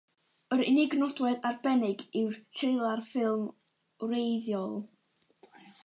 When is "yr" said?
0.55-0.61